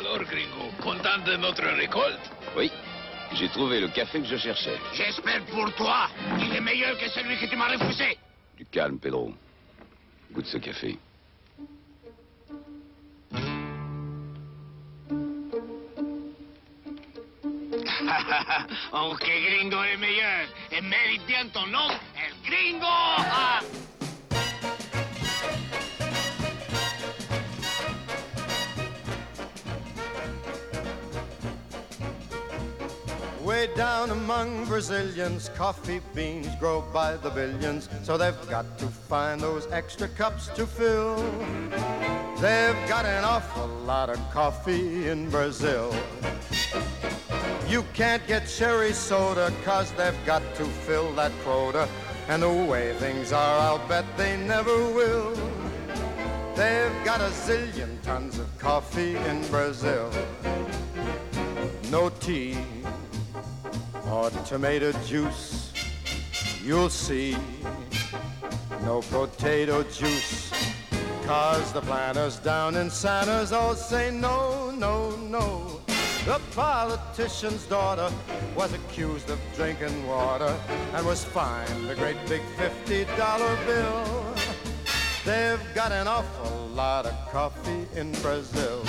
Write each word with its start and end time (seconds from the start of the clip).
Alors, 0.00 0.24
gringo, 0.24 0.72
content 0.82 1.22
de 1.26 1.36
notre 1.36 1.62
récolte? 1.76 2.32
Oui, 2.56 2.72
j'ai 3.34 3.50
trouvé 3.50 3.80
le 3.80 3.88
café 3.88 4.20
que 4.20 4.26
je 4.26 4.38
cherchais. 4.38 4.78
J'espère 4.94 5.44
pour 5.44 5.70
toi 5.74 6.08
qu'il 6.38 6.56
est 6.56 6.60
meilleur 6.62 6.96
que 6.96 7.06
celui 7.10 7.38
que 7.38 7.44
tu 7.44 7.54
m'as 7.54 7.76
refusé. 7.76 8.16
Du 8.56 8.64
calme, 8.64 8.98
Pedro. 8.98 9.34
Goûte 10.32 10.46
ce 10.46 10.56
café. 10.56 10.98
oh, 18.94 19.14
que 19.20 19.26
gringo 19.26 19.82
est 19.82 19.98
meilleur. 19.98 20.46
Et 20.72 20.80
mérite 20.80 21.26
bien 21.26 21.46
ton 21.52 21.66
nom, 21.66 21.90
el 22.16 22.32
gringo. 22.42 22.86
Down 33.74 34.10
among 34.10 34.64
Brazilians, 34.66 35.50
coffee 35.54 36.00
beans 36.14 36.48
grow 36.58 36.82
by 36.92 37.16
the 37.16 37.30
billions, 37.30 37.88
so 38.02 38.16
they've 38.16 38.48
got 38.48 38.78
to 38.78 38.86
find 38.86 39.40
those 39.40 39.66
extra 39.72 40.08
cups 40.08 40.48
to 40.48 40.66
fill. 40.66 41.16
They've 42.40 42.88
got 42.88 43.04
an 43.04 43.24
awful 43.24 43.66
lot 43.66 44.10
of 44.10 44.18
coffee 44.30 45.08
in 45.08 45.30
Brazil. 45.30 45.94
You 47.68 47.84
can't 47.94 48.26
get 48.26 48.48
cherry 48.48 48.92
soda, 48.92 49.52
cause 49.64 49.92
they've 49.92 50.26
got 50.26 50.42
to 50.56 50.64
fill 50.64 51.12
that 51.14 51.32
quota. 51.44 51.88
And 52.28 52.42
the 52.42 52.52
way 52.52 52.94
things 52.94 53.32
are, 53.32 53.58
I'll 53.60 53.88
bet 53.88 54.04
they 54.16 54.36
never 54.36 54.76
will. 54.92 55.34
They've 56.54 57.04
got 57.04 57.20
a 57.20 57.30
zillion 57.30 58.00
tons 58.02 58.38
of 58.38 58.46
coffee 58.58 59.16
in 59.16 59.46
Brazil. 59.48 60.10
No 61.90 62.08
tea 62.08 62.56
or 64.10 64.30
tomato 64.44 64.92
juice, 65.06 65.72
you'll 66.64 66.90
see. 66.90 67.36
No 68.82 69.02
potato 69.02 69.82
juice, 69.82 70.50
cause 71.24 71.72
the 71.72 71.80
planters 71.82 72.38
down 72.38 72.76
in 72.76 72.90
Santos 72.90 73.52
all 73.52 73.74
say 73.74 74.10
no, 74.10 74.70
no, 74.70 75.16
no. 75.16 75.80
The 76.24 76.40
politician's 76.54 77.64
daughter 77.66 78.10
was 78.56 78.72
accused 78.72 79.30
of 79.30 79.38
drinking 79.54 80.06
water 80.06 80.54
and 80.94 81.06
was 81.06 81.24
fined 81.24 81.90
a 81.90 81.94
great 81.94 82.16
big 82.26 82.42
$50 82.56 83.66
bill. 83.66 84.34
They've 85.24 85.74
got 85.74 85.92
an 85.92 86.08
awful 86.08 86.68
lot 86.68 87.06
of 87.06 87.14
coffee 87.30 87.86
in 87.94 88.12
Brazil. 88.22 88.82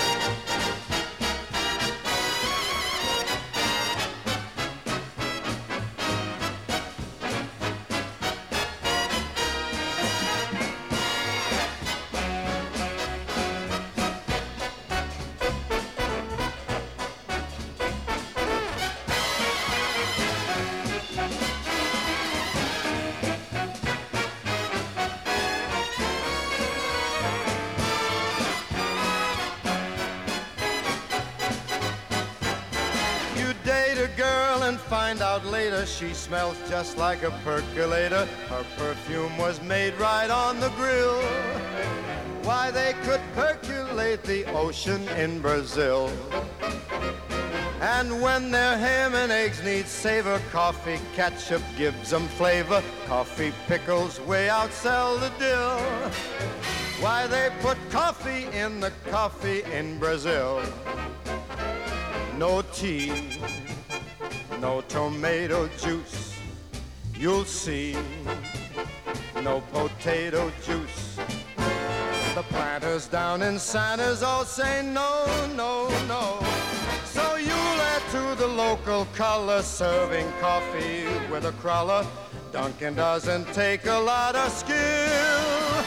Find 35.12 35.20
out 35.20 35.44
later 35.44 35.84
she 35.84 36.14
smells 36.14 36.56
just 36.70 36.96
like 36.96 37.22
a 37.22 37.30
percolator. 37.44 38.24
Her 38.48 38.64
perfume 38.78 39.36
was 39.36 39.60
made 39.60 39.92
right 40.00 40.30
on 40.30 40.58
the 40.58 40.70
grill. 40.70 41.20
Why, 42.44 42.70
they 42.70 42.94
could 43.02 43.20
percolate 43.34 44.22
the 44.22 44.46
ocean 44.54 45.06
in 45.10 45.40
Brazil. 45.40 46.10
And 47.82 48.22
when 48.22 48.50
their 48.50 48.78
ham 48.78 49.14
and 49.14 49.30
eggs 49.30 49.62
need 49.62 49.86
savor, 49.86 50.40
coffee 50.50 50.98
ketchup 51.14 51.62
gives 51.76 52.08
them 52.08 52.26
flavor. 52.28 52.82
Coffee 53.04 53.52
pickles 53.66 54.18
way 54.20 54.48
outsell 54.48 55.20
the 55.20 55.30
dill. 55.38 55.78
Why, 57.02 57.26
they 57.26 57.50
put 57.60 57.76
coffee 57.90 58.46
in 58.56 58.80
the 58.80 58.92
coffee 59.10 59.62
in 59.64 59.98
Brazil. 59.98 60.62
No 62.38 62.62
tea, 62.62 63.38
no 64.62 64.80
tomato 64.82 65.68
juice. 65.76 66.38
You'll 67.18 67.44
see, 67.44 67.96
no 69.42 69.60
potato 69.72 70.52
juice. 70.64 71.18
The 72.36 72.44
planters 72.44 73.08
down 73.08 73.42
in 73.42 73.58
Santos 73.58 74.22
all 74.22 74.44
say 74.44 74.82
no, 74.86 75.26
no, 75.56 75.88
no. 76.06 76.38
So 77.04 77.34
you 77.34 77.58
let 77.82 78.02
to 78.12 78.36
the 78.40 78.46
local 78.46 79.06
color 79.16 79.62
serving 79.62 80.30
coffee 80.40 81.06
with 81.28 81.44
a 81.44 81.52
cruller. 81.60 82.06
Duncan 82.52 82.94
doesn't 82.94 83.52
take 83.52 83.86
a 83.86 83.98
lot 83.98 84.36
of 84.36 84.48
skill. 84.52 85.82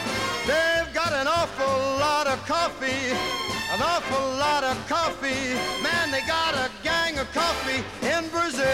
They've 0.46 0.92
got 0.92 1.14
an 1.14 1.26
awful 1.26 1.76
lot 1.98 2.26
of 2.26 2.38
coffee, 2.44 3.16
an 3.76 3.82
awful 3.82 4.28
lot 4.38 4.64
of 4.64 4.88
coffee. 4.88 5.52
Man, 5.82 6.10
they 6.10 6.22
got 6.22 6.54
a 6.54 6.70
gang 6.82 7.18
of 7.18 7.30
coffee 7.32 7.84
in 8.06 8.26
Brazil. 8.30 8.64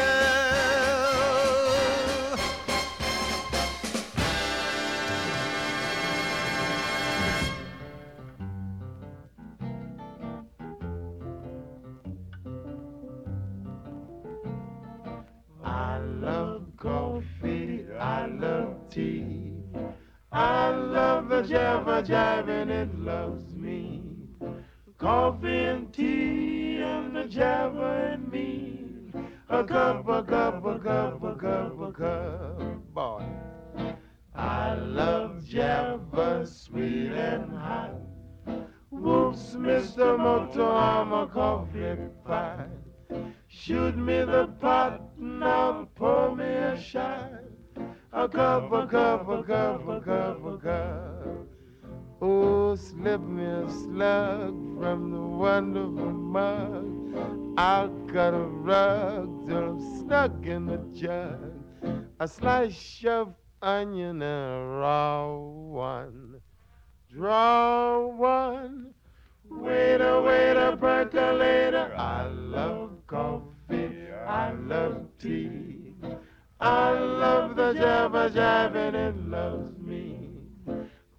I 15.64 15.98
love 15.98 16.66
coffee, 16.76 17.86
I 17.98 18.26
love 18.26 18.76
tea. 18.88 19.52
I 20.30 20.68
love 20.70 21.28
the 21.28 21.42
java 21.42 22.04
jive 22.06 22.48
and 22.48 22.70
it 22.70 22.96
loves 23.00 23.52
me. 23.52 24.11
Coffee 25.02 25.48
and 25.48 25.92
tea 25.92 26.76
and 26.76 27.16
the 27.16 27.24
java 27.24 28.12
and 28.12 28.30
me. 28.30 28.84
A 29.48 29.64
cup, 29.64 30.08
a 30.08 30.22
cup, 30.22 30.64
a 30.64 30.78
cup, 30.78 31.24
a 31.24 31.34
cup, 31.34 31.80
a 31.80 31.92
cup, 31.92 32.61
A 61.04 62.28
slice 62.28 63.04
of 63.04 63.34
onion 63.60 64.22
and 64.22 64.78
raw 64.78 65.36
one. 65.36 66.40
Draw 67.10 68.06
one. 68.06 68.94
Waiter, 69.50 70.22
waiter, 70.22 70.76
percolator. 70.78 71.92
I 71.96 72.26
love 72.28 72.92
coffee. 73.08 74.12
I 74.26 74.52
love 74.52 75.08
tea. 75.18 75.94
I 76.60 76.90
love 76.92 77.56
the 77.56 77.72
java 77.72 78.30
jive 78.32 78.76
and 78.76 78.96
it 78.96 79.16
loves 79.28 79.76
me. 79.78 80.28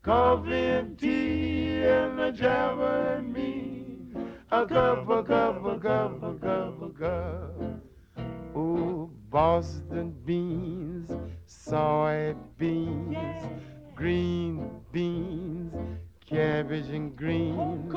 Coffee 0.01 0.53
and 0.53 0.97
tea 0.97 1.83
and 1.83 2.17
the 2.17 2.31
java 2.31 3.17
and 3.17 3.33
me. 3.33 4.13
A 4.49 4.65
cup, 4.65 5.09
a 5.09 5.23
cup, 5.23 5.65
a 5.65 5.77
cup, 5.77 6.23
a 6.23 6.33
cup, 6.35 6.81
a 6.81 6.89
cup. 6.97 7.81
Oh, 8.55 9.09
Boston 9.33 10.13
beans, 10.25 11.09
soybeans, 11.47 12.37
green 13.95 14.69
beans, 14.91 15.73
cabbage 16.23 16.89
and 16.89 17.15
greens. 17.15 17.95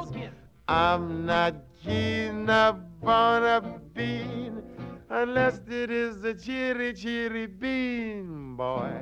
I'm 0.66 1.26
not 1.26 1.56
keen 1.84 2.48
upon 2.48 3.42
a 3.44 3.60
bean 3.92 4.62
unless 5.10 5.60
it 5.68 5.90
is 5.90 6.24
a 6.24 6.32
cheery, 6.32 6.94
cheery 6.94 7.44
bean, 7.44 8.56
boy. 8.56 8.94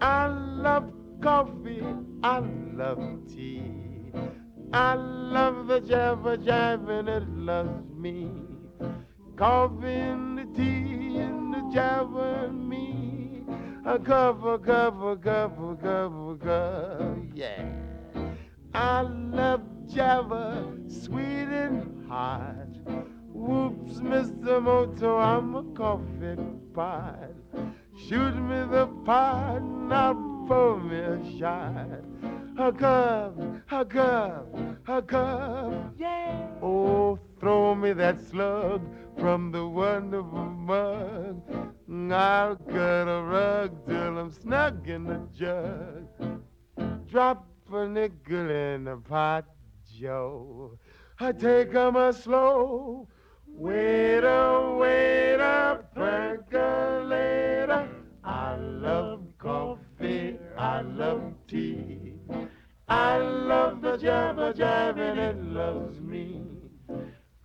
I 0.00 0.26
love 0.26 0.92
coffee, 1.22 1.86
I 2.24 2.40
love 2.74 3.20
tea. 3.28 3.62
I 4.72 4.94
love 4.94 5.68
the 5.68 5.78
java 5.78 6.36
jive 6.38 7.06
it 7.06 7.28
loves 7.28 7.88
me. 7.94 8.45
And 9.38 10.38
the 10.38 10.46
tea 10.56 11.18
and 11.18 11.52
the 11.52 11.70
java 11.70 12.46
and 12.48 12.68
me. 12.68 13.44
A 13.84 13.98
cover, 13.98 14.56
cover, 14.56 15.14
cover, 15.16 15.76
cover, 15.76 16.36
cover, 16.36 17.16
yeah. 17.34 17.66
I 18.72 19.02
love 19.02 19.60
Java, 19.88 20.72
sweet 20.88 21.48
and 21.52 22.08
hot. 22.08 22.66
Whoops, 23.28 24.00
Mr. 24.00 24.62
Moto, 24.62 25.18
I'm 25.18 25.54
a 25.54 25.62
coffee 25.74 26.36
pot. 26.74 27.34
Shoot 28.08 28.36
me 28.36 28.64
the 28.70 28.86
pot, 29.04 29.62
not 29.62 30.16
pour 30.48 30.80
me 30.80 30.96
a 30.96 31.38
shot. 31.38 32.02
A 32.58 32.72
cup, 32.72 33.38
a 33.70 33.84
cup, 33.84 34.58
a 34.88 35.02
cup, 35.02 35.94
yeah. 35.98 36.48
Oh, 36.62 37.18
throw 37.38 37.74
me 37.74 37.92
that 37.92 38.18
slug 38.18 38.80
from 39.18 39.50
the 39.50 39.66
wonderful 39.66 40.44
mug. 40.44 41.42
I'll 42.12 42.56
cut 42.56 43.08
a 43.08 43.22
rug 43.22 43.86
till 43.86 44.18
I'm 44.18 44.30
snug 44.30 44.88
in 44.88 45.04
the 45.04 45.26
jug. 45.34 46.06
Drop 47.08 47.46
a 47.72 47.88
nickel 47.88 48.50
in 48.50 48.84
the 48.84 48.96
pot, 48.96 49.46
Joe. 49.98 50.78
I 51.18 51.32
take 51.32 51.74
'em 51.74 51.96
a 51.96 52.12
slow. 52.12 53.08
Waiter, 53.46 54.76
waiter, 54.76 55.84
percolator. 55.94 57.88
I 58.22 58.56
love 58.56 59.22
coffee, 59.38 60.38
I 60.58 60.82
love 60.82 61.32
tea. 61.48 62.14
I 62.88 63.18
love 63.18 63.80
the 63.80 63.96
java 63.96 64.52
jab 64.54 64.98
and 64.98 65.18
it 65.18 65.42
loves 65.42 66.00
me. 66.00 66.45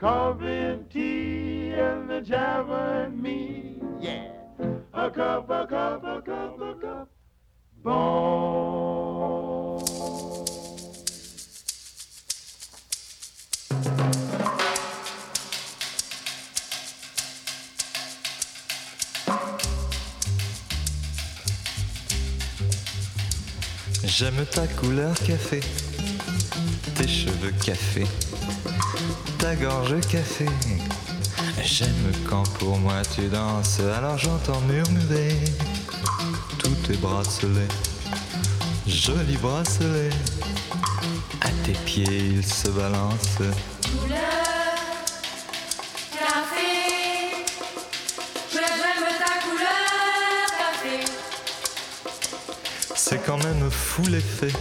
Coffee 0.01 0.48
and 0.48 0.89
tea 0.89 1.74
and 1.74 2.09
the 2.09 2.21
jabber 2.21 3.06
and 3.06 3.21
me. 3.21 3.80
Yeah. 4.00 4.31
A 4.95 5.12
cup, 5.12 5.48
a 5.51 5.68
cup, 5.68 6.03
a 6.03 6.19
cup, 6.24 6.59
a 6.59 6.74
cup. 6.74 7.09
Bon. 7.83 9.77
J'aime 24.04 24.45
ta 24.51 24.65
couleur 24.65 25.13
café, 25.13 25.59
tes 26.95 27.07
cheveux 27.07 27.54
café, 27.63 28.07
ta 29.42 29.56
gorge 29.56 30.00
café. 30.02 30.46
J'aime 31.64 32.12
quand 32.30 32.48
pour 32.60 32.78
moi 32.78 33.02
tu 33.16 33.28
danses, 33.28 33.80
alors 33.80 34.18
j'entends 34.18 34.62
murmurer 34.62 35.36
tous 36.60 36.76
tes 36.88 36.96
bracelets, 36.98 37.68
jolis 38.86 39.38
bracelets. 39.38 40.12
À 41.42 41.50
tes 41.66 41.74
pieds 41.86 42.34
ils 42.36 42.46
se 42.46 42.70
balancent. 42.70 43.42
C'est 52.96 53.26
quand 53.26 53.44
même 53.44 53.72
fou 53.72 54.04
l'effet, 54.04 54.54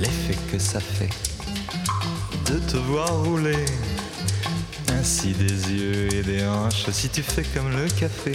l'effet 0.00 0.38
que 0.52 0.58
ça 0.60 0.78
fait 0.78 1.10
de 2.50 2.58
te 2.60 2.76
voir 2.76 3.08
rouler 3.24 3.64
ainsi 4.98 5.32
des 5.32 5.72
yeux 5.72 6.14
et 6.14 6.22
des 6.22 6.46
hanches. 6.46 6.88
Si 6.90 7.08
tu 7.08 7.22
fais 7.22 7.42
comme 7.42 7.70
le 7.70 7.86
café, 7.88 8.32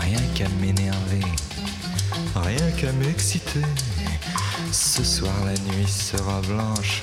rien 0.00 0.20
qu'à 0.34 0.48
m'énerver, 0.60 1.26
rien 2.34 2.70
qu'à 2.78 2.92
m'exciter. 2.92 3.62
Ce 4.72 5.04
soir 5.04 5.34
la 5.44 5.52
nuit 5.52 5.88
sera 5.88 6.40
blanche. 6.42 7.02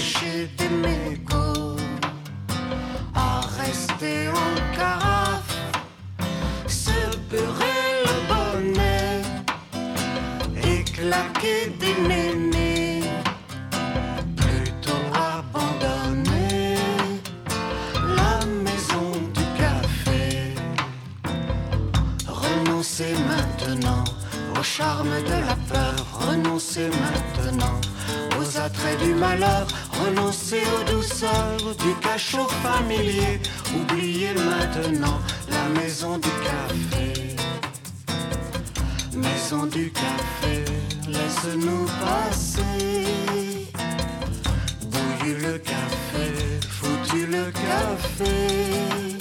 À 0.00 0.02
pêcher 0.02 0.48
des 0.56 0.68
mégots, 0.68 1.76
à 3.14 3.40
rester 3.58 4.28
en 4.28 4.74
carafe, 4.74 5.56
se 6.66 7.16
beurrer 7.30 7.84
le 8.06 8.16
bonnet 8.30 9.22
et 10.64 10.84
claquer 10.84 11.72
des 11.78 11.96
nénés, 12.08 13.02
plutôt 14.36 15.04
abandonner 15.12 16.76
la 18.16 18.46
maison 18.64 19.10
du 19.34 19.44
café. 19.60 20.54
Renoncez 22.26 23.14
maintenant 23.28 24.04
au 24.58 24.62
charme 24.62 25.22
de 25.24 25.46
la 25.46 25.56
peur, 25.68 25.94
renoncez 26.26 26.88
maintenant 26.88 27.80
aux 28.38 28.58
attraits 28.58 28.98
du 29.02 29.14
malheur, 29.14 29.66
renoncer 30.04 30.62
aux 30.74 30.92
douceurs 30.92 31.74
du 31.78 31.94
cachot 32.00 32.48
familier, 32.62 33.40
oubliez 33.74 34.34
maintenant 34.34 35.18
la 35.48 35.80
maison 35.80 36.18
du 36.18 36.30
café. 36.48 37.36
Maison 39.14 39.66
du 39.66 39.90
café, 39.90 40.64
laisse-nous 41.08 41.86
passer. 42.04 43.16
Bouillu 44.90 45.36
le 45.46 45.58
café, 45.58 46.26
foutu 46.68 47.26
le 47.26 47.50
café. 47.50 49.18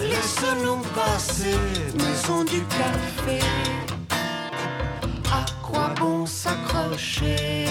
Laisse-nous 0.00 0.82
passer, 0.94 1.58
maison 1.96 2.44
du 2.44 2.60
café. 2.80 3.40
À 5.32 5.44
quoi 5.62 5.94
bon 5.98 6.26
s'accrocher? 6.26 7.66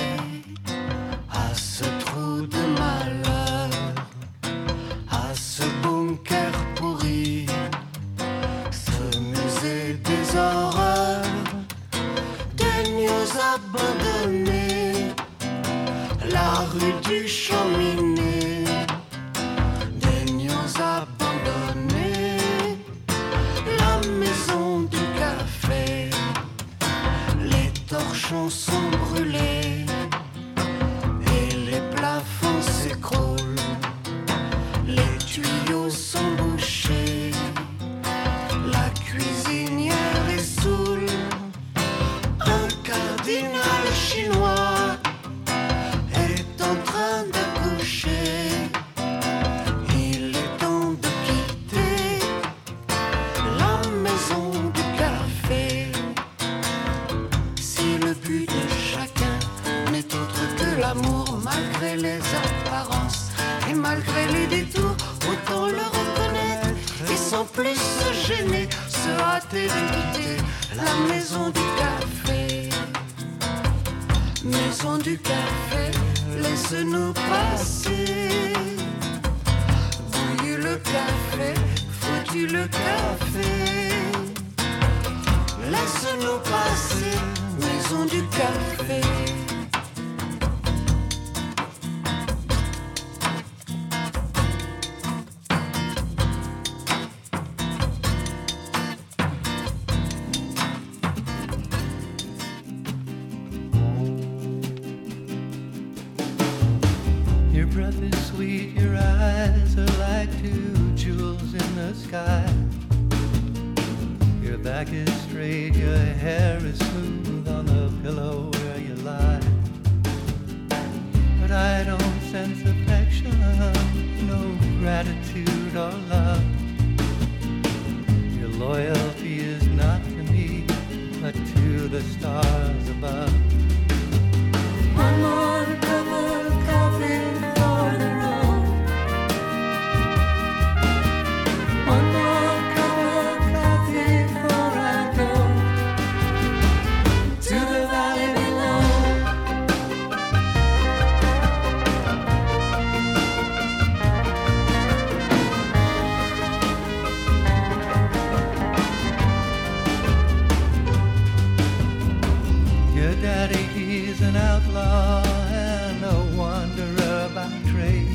Daddy, 163.22 163.64
he's 163.74 164.22
an 164.22 164.36
outlaw 164.36 165.24
and 165.48 166.04
a 166.04 166.36
wanderer 166.36 167.30
by 167.34 167.50
trade. 167.72 168.08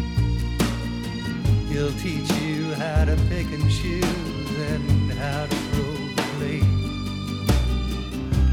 He'll 1.68 1.92
teach 1.92 2.30
you 2.42 2.74
how 2.74 3.04
to 3.06 3.16
pick 3.28 3.46
and 3.46 3.70
choose 3.70 4.50
and 4.70 5.12
how 5.12 5.46
to 5.46 5.56
throw 5.56 5.94
the 6.14 6.24
blade. 6.36 6.64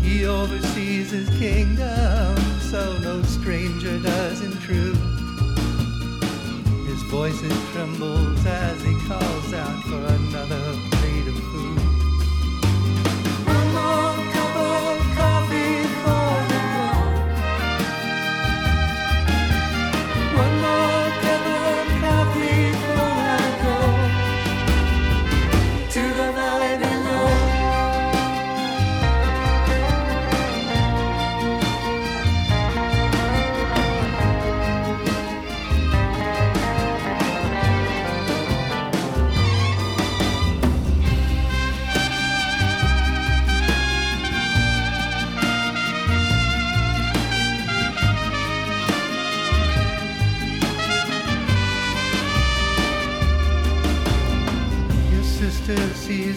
He 0.01 0.25
oversees 0.25 1.11
his 1.11 1.29
kingdom, 1.39 2.37
so 2.61 2.97
no 2.99 3.21
stranger 3.23 3.99
does 3.99 4.41
intrude. 4.41 4.97
His 6.87 7.01
voice 7.03 7.41
it 7.43 7.71
trembles 7.73 8.45
as 8.45 8.81
he 8.83 8.95
calls 9.07 9.53
out 9.53 9.83
for 9.83 10.05
another 10.05 10.94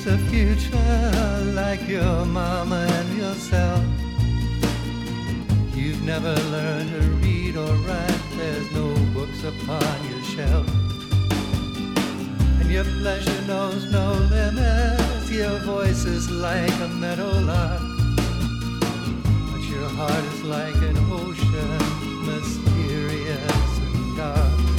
a 0.09 0.19
future 0.31 1.53
like 1.53 1.87
your 1.87 2.25
mama 2.25 2.87
and 2.99 3.19
yourself. 3.19 3.85
You've 5.75 6.03
never 6.03 6.35
learned 6.51 6.91
to 6.91 7.01
read 7.23 7.57
or 7.57 7.75
write, 7.87 8.23
there's 8.37 8.71
no 8.73 8.95
books 9.13 9.45
upon 9.45 9.97
your 10.09 10.23
shelf. 10.23 10.67
And 12.61 12.71
your 12.71 12.85
pleasure 12.85 13.43
knows 13.47 13.85
no 13.93 14.15
limits, 14.31 15.31
your 15.31 15.59
voice 15.59 16.07
is 16.07 16.31
like 16.31 16.81
a 16.81 16.89
meadow 16.89 17.33
lark. 17.41 17.83
But 19.53 19.63
your 19.69 19.89
heart 19.89 20.25
is 20.33 20.43
like 20.43 20.77
an 20.91 20.97
ocean, 21.13 22.25
mysterious 22.25 23.79
and 23.79 24.17
dark. 24.17 24.78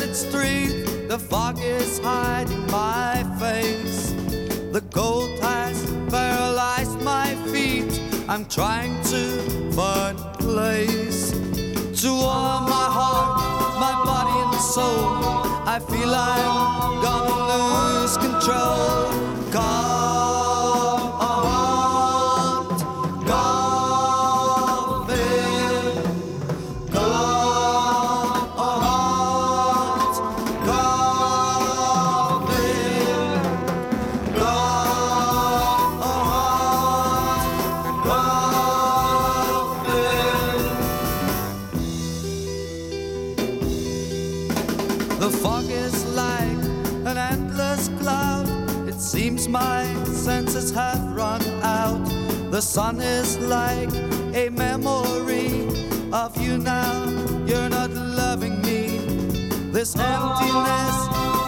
Deserted 0.00 0.16
street, 0.16 1.08
the 1.08 1.18
fog 1.18 1.58
is 1.60 1.98
hiding 1.98 2.66
my 2.66 3.24
face. 3.38 4.12
The 4.72 4.82
cold 4.92 5.38
has 5.40 5.84
paralyzed 6.08 7.00
my 7.02 7.34
feet. 7.52 8.00
I'm 8.28 8.46
trying 8.46 9.02
to 9.04 9.72
find 9.72 10.18
a 10.18 10.34
place 10.38 11.32
to 11.32 12.08
warm 12.12 12.64
my 12.64 12.88
heart, 12.98 13.80
my 13.80 13.94
body 14.04 14.36
and 14.44 14.62
soul. 14.62 15.10
I 15.66 15.78
feel 15.90 16.14
I'm 16.14 17.02
gonna 17.02 18.00
lose 18.00 18.16
control. 18.16 19.10
Can't, 19.52 19.99
This 59.80 59.96
emptiness 59.96 60.96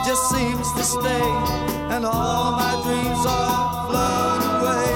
just 0.07 0.31
seems 0.31 0.73
to 0.73 0.83
stay, 0.83 1.29
and 1.93 2.07
all 2.07 2.53
my 2.53 2.81
dreams 2.83 3.27
are 3.29 3.91
blown 3.91 4.43
away. 4.57 4.89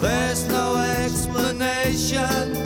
There's 0.00 0.48
no 0.48 0.76
explanation 1.04 2.56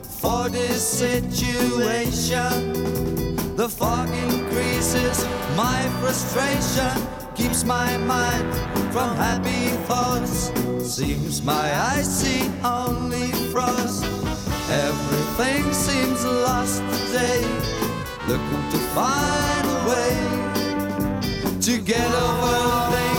for 0.00 0.48
this 0.48 0.82
situation. 0.82 2.52
The 3.56 3.68
fog 3.68 4.08
increases 4.08 5.26
my 5.54 5.82
frustration, 6.00 6.90
keeps 7.34 7.62
my 7.62 7.98
mind 7.98 8.54
from 8.90 9.14
happy 9.16 9.68
thoughts. 9.84 10.50
Seems 10.82 11.42
my 11.42 11.76
eyes 11.90 12.08
see 12.08 12.50
only 12.64 13.30
frost. 13.52 14.02
Everything 14.70 15.74
seems 15.74 16.24
lost 16.24 16.82
today. 16.88 17.79
Looking 18.30 18.70
to 18.70 18.78
find 18.94 19.66
a 19.66 19.88
way 19.88 20.14
to 21.60 21.80
get 21.80 22.06
over 22.14 22.92
the 22.92 23.09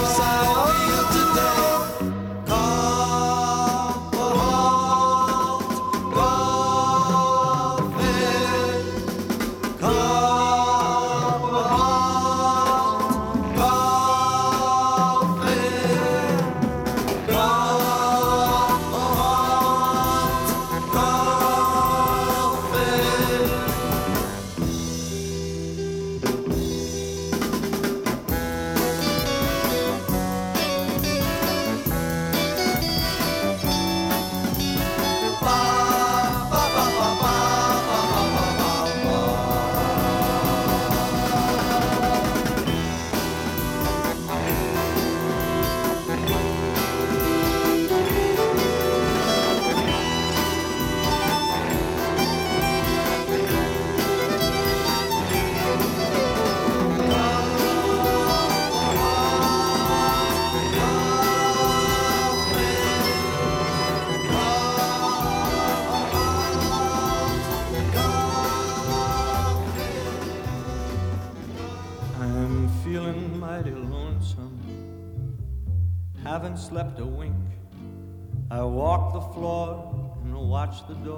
the 80.87 80.95
door. 81.05 81.10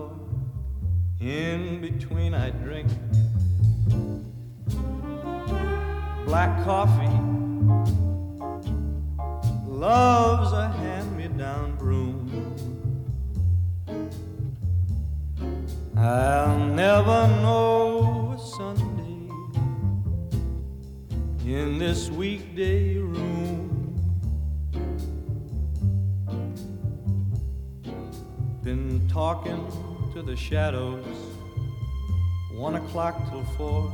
O'clock 32.94 33.28
till 33.32 33.44
four. 33.58 33.92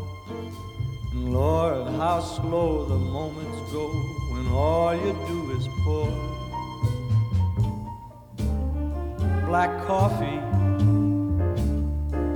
And 1.14 1.34
Lord, 1.34 1.88
how 1.96 2.20
slow 2.20 2.84
the 2.84 2.98
moments 2.98 3.72
go 3.72 3.88
when 4.32 4.46
all 4.52 4.94
you 4.94 5.14
do 5.26 5.52
is 5.58 5.66
pour 5.86 6.10
black 9.48 9.72
coffee 9.88 10.42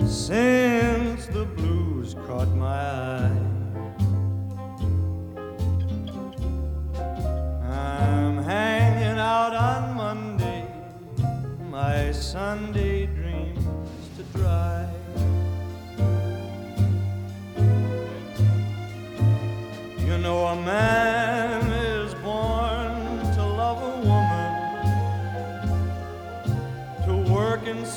since 0.07 1.25
the 1.27 1.43
blues 1.43 2.15
caught 2.25 2.47
my 2.55 2.79
eye. 3.11 3.39
I'm 7.67 8.37
hanging 8.41 9.19
out 9.19 9.53
on 9.53 9.97
Monday, 9.97 10.65
my 11.69 12.13
Sunday 12.13 12.92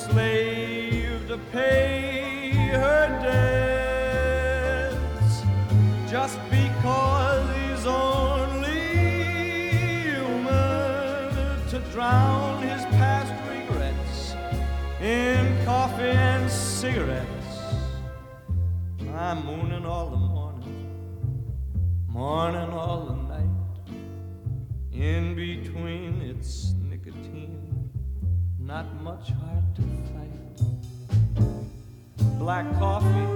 slave 0.09 1.27
to 1.27 1.37
pay 1.51 2.51
her 2.51 3.07
debts, 4.91 5.43
just 6.09 6.39
because 6.49 7.49
he's 7.55 7.85
only 7.85 9.69
human, 10.09 11.67
to 11.69 11.79
drown 11.91 12.61
his 12.63 12.83
past 12.97 13.33
regrets 13.49 14.35
in 15.01 15.65
coffee 15.65 16.03
and 16.03 16.49
cigarettes. 16.49 17.27
I'm 19.13 19.45
mooning 19.45 19.85
all 19.85 20.09
the 20.09 20.17
morning, 20.17 20.75
mourning 22.07 22.69
all 22.71 23.05
the 23.05 23.15
night. 23.33 23.43
In 24.93 25.35
between, 25.35 26.21
it's 26.21 26.66
not 28.67 28.85
much 29.01 29.29
hard 29.29 29.63
to 29.77 29.81
fight. 30.11 30.59
Black 32.37 32.65
coffee, 32.77 33.27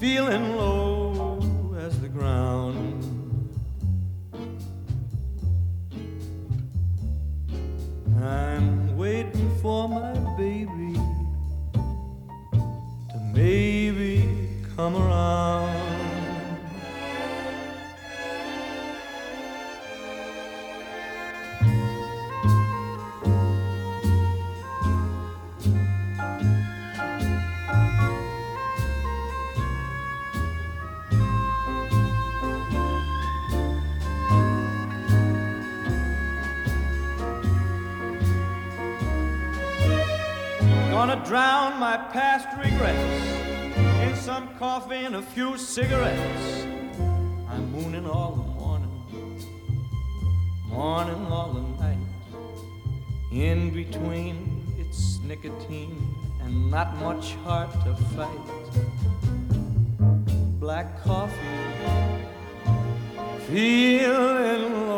feeling 0.00 0.56
low 0.56 1.76
as 1.78 2.00
the 2.00 2.08
ground. 2.08 3.02
I'm 8.22 8.96
waiting 8.96 9.50
for 9.60 9.86
my 9.86 10.14
baby 10.38 10.94
to 13.10 13.18
maybe 13.34 14.26
come 14.74 14.96
around. 14.96 15.83
drown 41.26 41.80
my 41.80 41.96
past 41.96 42.46
regrets 42.58 43.24
in 44.02 44.14
some 44.14 44.54
coffee 44.58 45.04
and 45.06 45.16
a 45.16 45.22
few 45.22 45.56
cigarettes. 45.56 46.66
I'm 47.48 47.72
mooning 47.72 48.06
all 48.06 48.32
the 48.32 48.42
morning, 48.60 49.40
mourning 50.66 51.26
all 51.32 51.52
the 51.54 51.82
night. 51.82 51.98
In 53.32 53.70
between, 53.70 54.76
it's 54.78 55.18
nicotine 55.20 56.14
and 56.42 56.70
not 56.70 56.94
much 56.98 57.34
heart 57.36 57.72
to 57.84 57.94
fight. 58.14 58.46
Black 60.60 61.02
coffee, 61.02 61.34
feeling 63.48 64.93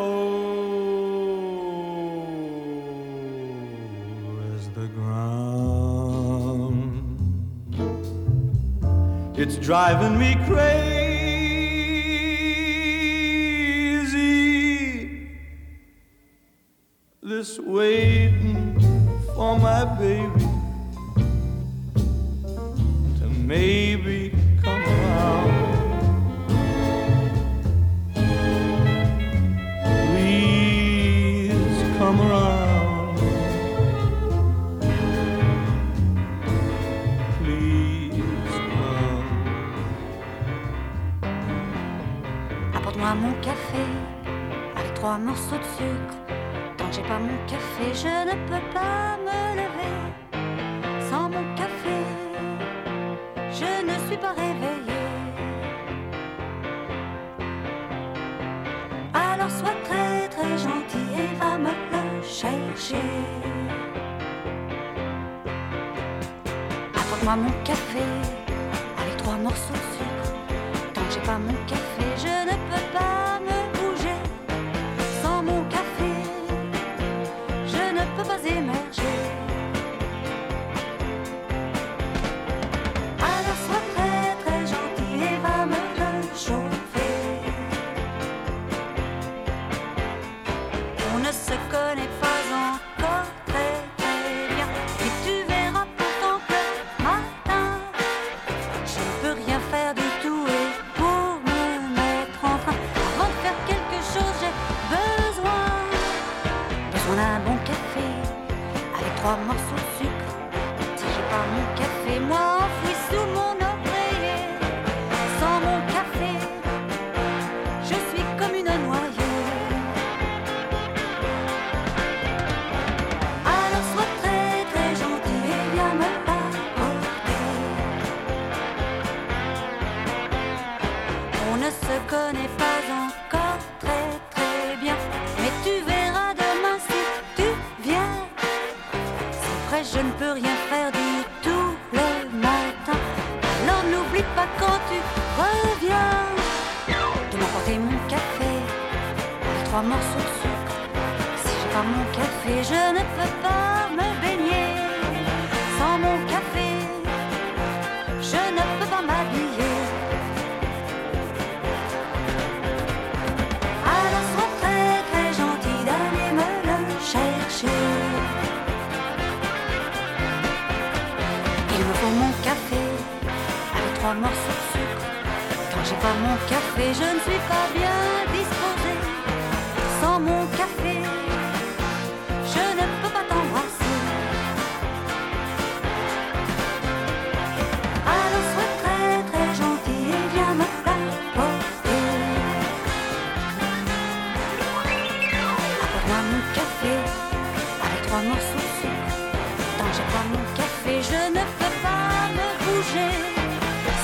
It's 9.46 9.58
driving 9.58 10.18
me 10.18 10.34
crazy. 10.44 10.95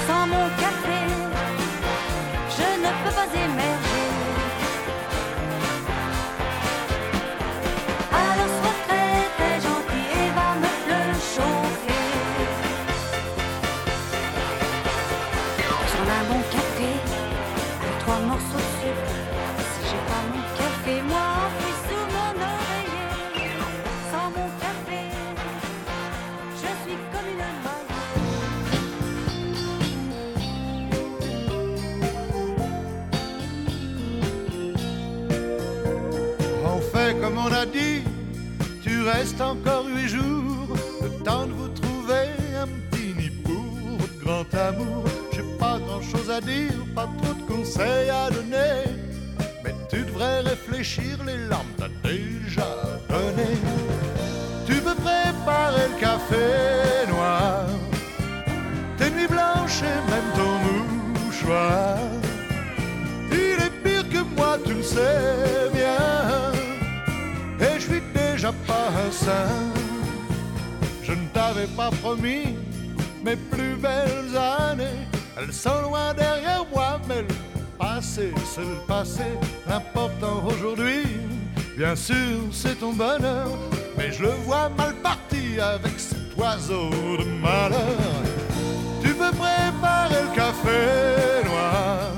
sans 0.06 0.26
mon 0.26 0.48
café. 0.60 1.31
reste 39.12 39.40
encore 39.40 39.86
huit 39.86 40.08
jours, 40.08 40.76
le 41.02 41.10
temps 41.24 41.46
de 41.46 41.52
vous 41.52 41.68
trouver 41.68 42.26
un 42.62 42.68
petit 42.90 43.14
nid 43.14 43.30
pour 43.44 43.98
votre 43.98 44.18
grand 44.24 44.54
amour. 44.68 45.04
J'ai 45.32 45.46
pas 45.58 45.78
grand 45.78 46.02
chose 46.02 46.30
à 46.30 46.40
dire, 46.40 46.72
pas 46.94 47.08
trop 47.18 47.34
de 47.34 47.52
conseils 47.52 48.10
à 48.10 48.30
donner. 48.30 48.74
Mais 49.64 49.74
tu 49.90 50.02
devrais 50.02 50.40
réfléchir, 50.40 51.18
les 51.26 51.38
larmes 51.48 51.74
t'as 51.78 51.92
déjà 52.08 52.68
donné. 53.08 53.50
Tu 54.66 54.74
peux 54.74 54.94
préparer 54.94 55.88
le 55.92 56.00
café 56.00 56.46
noir, 57.08 57.66
tes 58.98 59.10
nuits 59.10 59.28
blanches 59.28 59.82
et 59.82 60.00
même 60.10 60.30
ton 60.38 60.54
mouchoir. 61.24 61.98
Il 63.30 63.58
est 63.66 63.76
pire 63.82 64.08
que 64.08 64.22
moi, 64.36 64.58
tu 64.64 64.74
le 64.74 64.82
sais 64.82 65.70
bien. 65.74 66.51
Déjà. 68.42 68.54
Je 71.04 71.12
ne 71.12 71.28
t'avais 71.32 71.68
pas 71.76 71.90
promis 72.02 72.56
mes 73.24 73.36
plus 73.36 73.76
belles 73.76 74.36
années. 74.36 75.06
Elles 75.38 75.52
sont 75.52 75.80
loin 75.82 76.12
derrière 76.12 76.64
moi, 76.74 77.00
mais 77.08 77.22
le 77.22 77.28
passé, 77.78 78.32
c'est 78.44 78.62
le 78.62 78.80
passé. 78.88 79.22
L'important 79.68 80.42
aujourd'hui, 80.44 81.04
bien 81.76 81.94
sûr, 81.94 82.40
c'est 82.50 82.80
ton 82.80 82.94
bonheur. 82.94 83.46
Mais 83.96 84.10
je 84.10 84.22
le 84.22 84.30
vois 84.44 84.68
mal 84.70 84.94
parti 84.96 85.60
avec 85.60 86.00
cet 86.00 86.36
oiseau 86.36 86.90
de 86.90 87.24
malheur. 87.40 88.24
Tu 89.04 89.14
peux 89.14 89.30
préparer 89.30 90.20
le 90.20 90.34
café 90.34 91.48
noir, 91.48 92.10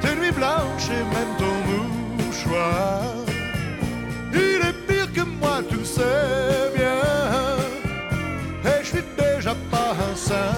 tes 0.00 0.14
nuits 0.14 0.32
blanches 0.32 0.88
et 0.88 1.04
même 1.14 1.36
ton 1.36 2.24
mouchoir. 2.24 3.02
Il 4.32 4.60
est 4.66 4.81
moi, 5.24 5.60
tu 5.68 5.76
le 5.76 5.84
sais 5.84 6.70
bien. 6.74 7.00
Et 8.64 8.82
je 8.82 8.88
suis 8.88 9.04
déjà 9.16 9.54
pas 9.70 9.94
un 10.10 10.16
saint. 10.16 10.54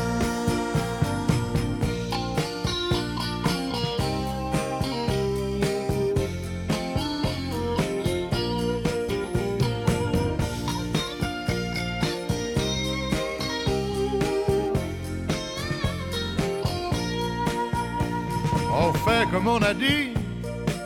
Fait 19.05 19.29
comme 19.31 19.49
on 19.49 19.61
a 19.61 19.75
dit, 19.75 20.15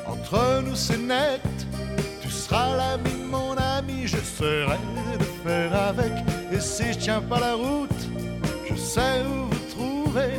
entre 0.05 0.61
nous 0.63 0.75
c'est 0.75 0.99
net. 0.99 1.48
J'essaierai 4.09 4.79
de 5.19 5.25
faire 5.45 5.75
avec. 5.75 6.13
Et 6.53 6.61
si 6.61 6.93
je 6.93 6.99
tiens 6.99 7.21
pas 7.21 7.41
la 7.41 7.55
route, 7.55 8.03
je 8.69 8.75
sais 8.75 9.23
où 9.27 9.47
vous 9.51 9.65
trouver. 9.75 10.33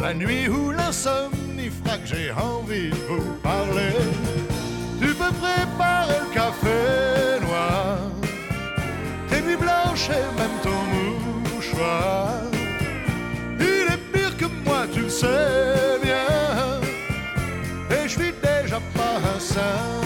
La 0.00 0.12
nuit 0.12 0.48
où 0.48 0.72
l'insomnie 0.72 1.70
fera 1.70 1.98
que 1.98 2.06
j'ai 2.06 2.32
envie 2.32 2.90
de 2.90 3.02
vous 3.08 3.34
parler. 3.42 3.94
Tu 5.00 5.08
peux 5.08 5.34
préparer 5.46 6.18
le 6.24 6.34
café 6.34 7.40
noir, 7.46 7.98
tes 9.28 9.40
nuits 9.42 9.56
blanches 9.56 10.08
et 10.10 10.26
même 10.40 10.56
ton 10.62 10.80
mouchoir. 11.54 12.40
Il 13.60 13.86
est 13.94 14.04
pire 14.12 14.36
que 14.36 14.46
moi, 14.64 14.86
tu 14.92 15.02
le 15.02 15.08
sais 15.08 15.98
bien. 16.02 16.80
Et 17.90 18.08
je 18.08 18.08
suis 18.08 18.32
déjà 18.42 18.80
pas 18.96 19.16
un 19.34 19.40
saint. 19.40 20.01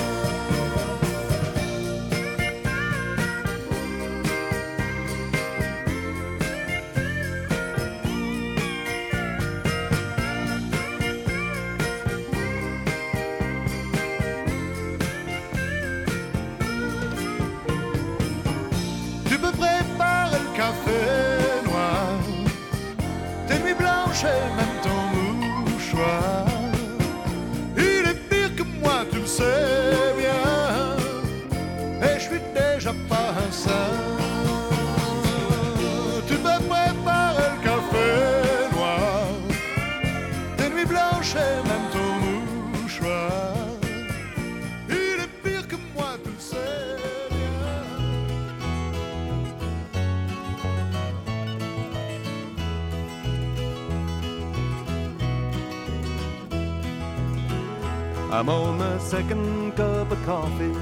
Second 59.07 59.77
cup 59.77 60.11
of 60.11 60.21
coffee, 60.25 60.75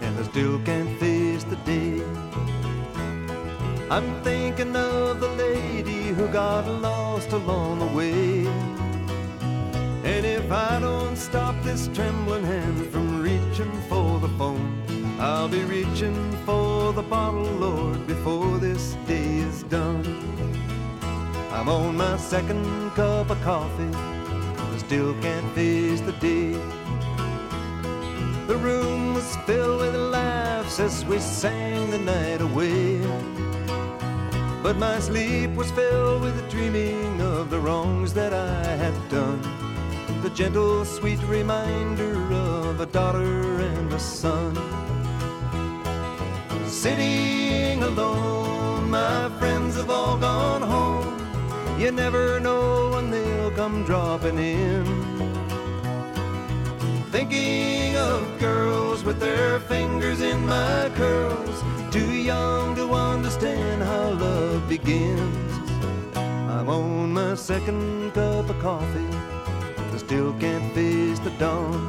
and 0.00 0.18
I 0.18 0.22
still 0.22 0.58
can't 0.60 0.98
face 0.98 1.44
the 1.44 1.56
day. 1.66 2.02
I'm 3.90 4.08
thinking 4.24 4.74
of 4.74 5.20
the 5.20 5.28
lady 5.28 6.04
who 6.16 6.28
got 6.28 6.66
lost 6.66 7.32
along 7.32 7.80
the 7.80 7.86
way. 7.94 8.46
And 10.02 10.24
if 10.24 10.50
I 10.50 10.80
don't 10.80 11.14
stop 11.16 11.62
this 11.62 11.90
trembling 11.92 12.44
hand 12.44 12.86
from 12.86 13.20
reaching 13.20 13.72
for 13.82 14.18
the 14.18 14.30
phone, 14.38 14.72
I'll 15.20 15.48
be 15.48 15.62
reaching 15.64 16.32
for 16.46 16.94
the 16.94 17.02
bottle, 17.02 17.52
Lord, 17.66 18.06
before 18.06 18.56
this 18.56 18.96
day 19.06 19.40
is 19.40 19.62
done. 19.64 20.06
I'm 21.52 21.68
on 21.68 21.98
my 21.98 22.16
second 22.16 22.64
cup 22.92 23.28
of 23.28 23.38
coffee, 23.42 23.92
I 23.92 24.78
still 24.78 25.12
can't 25.20 25.54
face 25.54 26.00
the 26.00 26.12
day. 26.12 26.56
The 28.48 28.56
room 28.56 29.12
was 29.12 29.36
filled 29.44 29.80
with 29.82 29.94
laughs 29.94 30.80
as 30.80 31.04
we 31.04 31.18
sang 31.18 31.90
the 31.90 31.98
night 31.98 32.40
away. 32.40 32.98
But 34.62 34.78
my 34.78 34.98
sleep 35.00 35.50
was 35.50 35.70
filled 35.70 36.22
with 36.22 36.34
the 36.34 36.50
dreaming 36.50 37.20
of 37.20 37.50
the 37.50 37.60
wrongs 37.60 38.14
that 38.14 38.32
I 38.32 38.64
had 38.76 38.94
done. 39.10 39.42
The 40.22 40.30
gentle, 40.30 40.86
sweet 40.86 41.22
reminder 41.24 42.14
of 42.32 42.80
a 42.80 42.86
daughter 42.86 43.60
and 43.60 43.92
a 43.92 44.00
son. 44.00 44.56
Sitting 46.66 47.82
alone, 47.82 48.88
my 48.88 49.28
friends 49.38 49.76
have 49.76 49.90
all 49.90 50.16
gone 50.16 50.62
home. 50.62 51.18
You 51.78 51.92
never 51.92 52.40
know 52.40 52.92
when 52.94 53.10
they'll 53.10 53.50
come 53.50 53.84
dropping 53.84 54.38
in. 54.38 55.07
Thinking 57.10 57.96
of 57.96 58.38
girls 58.38 59.02
with 59.02 59.18
their 59.18 59.60
fingers 59.60 60.20
in 60.20 60.44
my 60.46 60.90
curls, 60.94 61.62
too 61.90 62.12
young 62.12 62.74
to 62.76 62.92
understand 62.92 63.82
how 63.82 64.10
love 64.10 64.68
begins. 64.68 65.52
I'm 66.14 66.68
on 66.68 67.14
my 67.14 67.34
second 67.34 68.12
cup 68.12 68.50
of 68.50 68.58
coffee, 68.60 69.08
I 69.90 69.96
still 69.96 70.34
can't 70.34 70.74
face 70.74 71.18
the 71.20 71.30
dawn. 71.38 71.88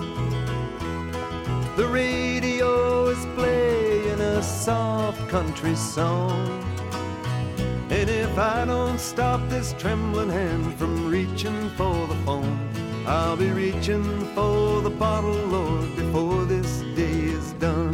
The 1.76 1.86
radio 1.86 3.08
is 3.08 3.26
playing 3.36 4.22
a 4.22 4.42
soft 4.42 5.28
country 5.28 5.76
song. 5.76 6.64
And 7.90 8.10
if 8.10 8.38
I 8.38 8.64
don't 8.64 9.00
stop 9.00 9.42
this 9.50 9.74
trembling 9.78 10.30
hand 10.30 10.78
from 10.78 11.10
reaching 11.10 11.70
for 11.72 12.08
the 12.08 12.16
phone, 12.26 12.58
I'll 13.08 13.38
be 13.38 13.50
reaching 13.52 14.04
for 14.36 14.82
the 14.82 14.90
bottle, 14.90 15.32
Lord, 15.32 15.96
before 15.96 16.46
this 16.46 16.82
day 16.96 17.20
is 17.38 17.54
done. 17.54 17.94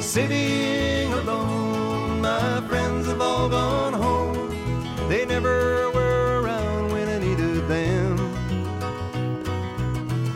Sitting 0.00 1.12
alone, 1.14 2.20
my 2.20 2.60
friends 2.68 3.06
have 3.06 3.20
all 3.20 3.48
gone 3.48 3.94
home. 3.94 4.50
They 5.08 5.24
never 5.24 5.90
were 5.92 6.42
around 6.42 6.92
when 6.92 7.08
I 7.08 7.18
needed 7.18 7.66
them. 7.66 8.18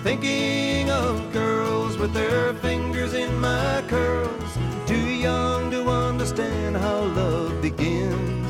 Thinking 0.03 0.66
of 0.97 1.33
girls 1.33 1.97
with 1.99 2.13
their 2.13 2.55
fingers 2.55 3.13
in 3.13 3.31
my 3.41 3.83
curls, 3.89 4.53
too 4.87 5.09
young 5.29 5.71
to 5.71 5.81
understand 5.89 6.77
how 6.77 7.01
love 7.21 7.61
begins. 7.61 8.49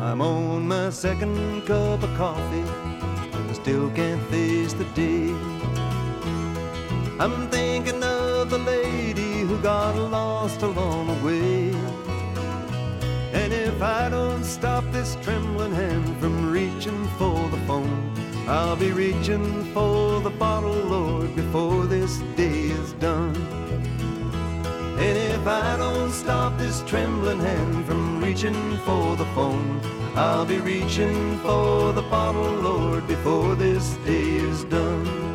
I'm 0.00 0.20
on 0.20 0.68
my 0.68 0.90
second 0.90 1.66
cup 1.66 2.02
of 2.02 2.12
coffee, 2.16 2.68
I 3.50 3.52
still 3.52 3.90
can't 3.90 4.22
face 4.30 4.72
the 4.74 4.88
day. 5.02 5.30
I'm 7.18 7.48
thinking 7.48 8.02
of 8.02 8.50
the 8.50 8.58
lady 8.58 9.40
who 9.40 9.56
got 9.62 9.96
lost 9.96 10.62
along 10.62 11.06
the 11.06 11.18
way. 11.26 11.70
And 13.32 13.52
if 13.52 13.80
I 13.80 14.08
don't 14.10 14.44
stop 14.44 14.84
this 14.92 15.16
trembling 15.22 15.72
hand 15.72 16.20
from 16.20 16.52
reaching 16.52 17.06
for 17.18 17.48
the 17.48 17.60
phone, 17.68 18.25
I'll 18.48 18.76
be 18.76 18.92
reaching 18.92 19.64
for 19.74 20.20
the 20.20 20.30
bottle, 20.30 20.70
Lord, 20.70 21.34
before 21.34 21.86
this 21.86 22.18
day 22.36 22.70
is 22.70 22.92
done. 22.94 23.34
And 24.98 25.18
if 25.18 25.44
I 25.46 25.76
don't 25.76 26.12
stop 26.12 26.56
this 26.56 26.80
trembling 26.82 27.40
hand 27.40 27.86
from 27.86 28.22
reaching 28.22 28.76
for 28.78 29.16
the 29.16 29.26
phone, 29.34 29.80
I'll 30.14 30.46
be 30.46 30.58
reaching 30.58 31.38
for 31.40 31.92
the 31.92 32.02
bottle, 32.02 32.52
Lord, 32.52 33.08
before 33.08 33.56
this 33.56 33.96
day 34.06 34.36
is 34.36 34.62
done. 34.64 35.25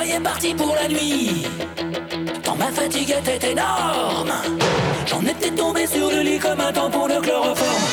Voyais 0.00 0.20
parti 0.20 0.54
pour 0.54 0.76
la 0.76 0.86
nuit, 0.86 1.44
tant 2.44 2.54
ma 2.54 2.70
fatigue 2.70 3.12
était 3.18 3.50
énorme. 3.50 4.32
J'en 5.06 5.22
étais 5.22 5.50
tombé 5.50 5.88
sur 5.88 6.08
le 6.08 6.20
lit 6.20 6.38
comme 6.38 6.60
un 6.60 6.72
tampon 6.72 7.08
de 7.08 7.18
chloroforme. 7.18 7.88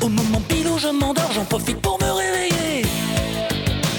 Au 0.00 0.08
moment 0.08 0.40
pile 0.48 0.68
où 0.68 0.78
je 0.78 0.86
m'endors, 0.90 1.32
j'en 1.34 1.44
profite 1.44 1.80
pour 1.82 1.98
me 2.00 2.08
réveiller. 2.08 2.86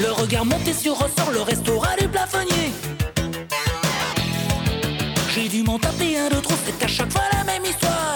Le 0.02 0.14
regard 0.14 0.46
monté 0.46 0.72
sur 0.72 0.94
ressort, 0.94 1.32
le 1.34 1.42
restaurant 1.42 1.98
du 2.00 2.08
plafonnier. 2.08 2.72
J'ai 5.36 5.50
dû 5.50 5.62
m'en 5.64 5.78
taper 5.78 6.18
un 6.20 6.30
de 6.30 6.40
trop, 6.40 6.56
c'est 6.66 6.86
à 6.86 6.88
chaque 6.88 7.12
fois 7.12 7.24
la 7.34 7.44
même 7.44 7.66
histoire. 7.66 8.16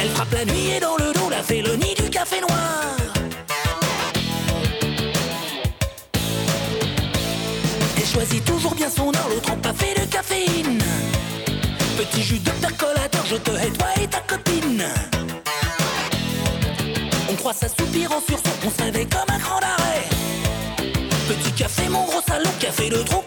Elle 0.00 0.08
frappe 0.08 0.32
la 0.32 0.44
nuit 0.44 0.70
et 0.76 0.80
dans 0.80 0.96
le 0.96 1.12
dos 1.12 1.30
la 1.30 1.40
félonie 1.40 1.94
du 1.94 2.10
café 2.10 2.40
noir. 2.40 3.07
Son 8.90 9.14
heure, 9.14 9.28
l'autre 9.28 9.50
en 9.52 9.74
fait 9.74 10.00
de 10.00 10.06
caféine. 10.10 10.82
Petit 11.96 12.22
jus 12.22 12.38
de 12.38 12.50
percolateur, 12.50 13.24
je 13.26 13.36
te 13.36 13.50
hais 13.50 13.70
toi 13.70 13.88
et 14.00 14.06
ta 14.06 14.20
copine. 14.20 14.84
On 17.30 17.34
croit 17.34 17.52
ça 17.52 17.68
soupir 17.68 18.12
en 18.12 18.20
sursaut, 18.20 18.58
on 18.64 18.70
se 18.70 19.04
comme 19.04 19.34
un 19.34 19.38
grand 19.38 19.60
arrêt. 19.60 20.08
Petit 21.28 21.52
café, 21.52 21.88
mon 21.88 22.04
gros 22.04 22.22
salon, 22.26 22.50
café 22.58 22.88
le 22.88 23.02
trop 23.04 23.22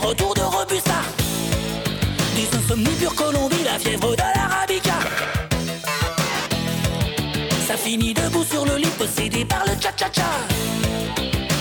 retours 0.00 0.34
de 0.34 0.40
Robusta. 0.40 1.00
Des 2.34 2.48
insomnies 2.56 2.96
pure 2.98 3.14
Colombie, 3.14 3.64
la 3.64 3.78
fièvre 3.78 4.10
de 4.10 4.22
l'Arabica. 4.34 4.98
Ça 7.66 7.76
finit 7.76 8.14
debout 8.14 8.44
sur 8.44 8.64
le 8.64 8.76
lit, 8.76 8.92
possédé 8.98 9.44
par 9.44 9.64
le 9.66 9.72
cha-cha-cha. 9.80 10.30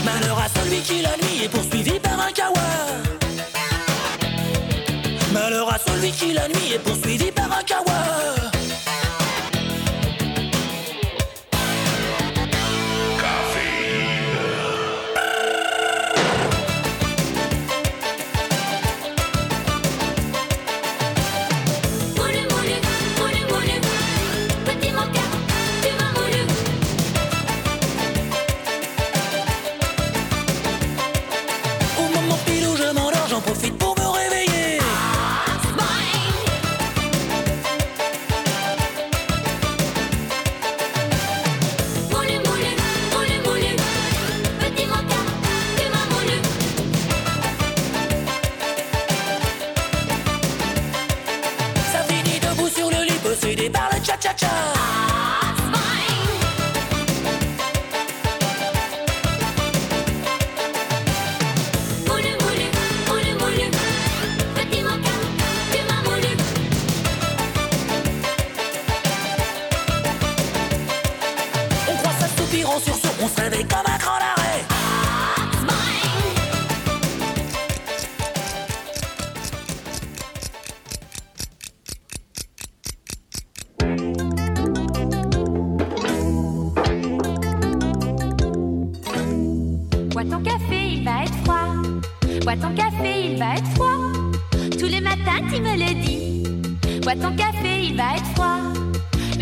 Malheur 0.06 0.40
à 0.40 0.48
celui 0.60 0.80
qui 0.82 1.02
la 1.02 1.16
nuit 1.18 1.44
est 1.44 1.50
poursuivi 1.50 2.00
par 2.00 2.20
un 2.20 2.32
kawa. 2.32 2.70
Malheur 5.34 5.74
à 5.74 5.78
celui 5.78 6.12
qui 6.12 6.34
la 6.34 6.48
nuit 6.48 6.74
est 6.74 6.80
poursuivi 6.80 7.32
par 7.32 7.46
un 7.46 7.64
kawa. 7.64 7.89